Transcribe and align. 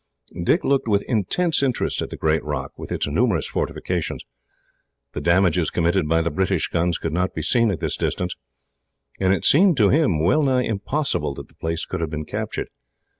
Dick 0.41 0.63
looked 0.63 0.87
with 0.87 1.03
intense 1.03 1.61
interest 1.61 2.01
at 2.01 2.09
the 2.09 2.17
great 2.17 2.43
rock, 2.43 2.71
with 2.75 2.91
its 2.91 3.05
numerous 3.05 3.45
fortifications. 3.45 4.25
The 5.13 5.21
damages 5.21 5.69
committed 5.69 6.09
by 6.09 6.21
the 6.21 6.31
British 6.31 6.69
guns 6.69 6.97
could 6.97 7.13
not 7.13 7.35
be 7.35 7.43
seen 7.43 7.69
at 7.69 7.81
this 7.81 7.97
distance, 7.97 8.35
and 9.19 9.31
it 9.31 9.45
seemed 9.45 9.77
to 9.77 9.89
him 9.89 10.17
well 10.19 10.41
nigh 10.41 10.63
impossible 10.63 11.35
that 11.35 11.49
the 11.49 11.53
place 11.55 11.85
could 11.85 11.99
have 12.01 12.09
been 12.09 12.25
captured. 12.25 12.69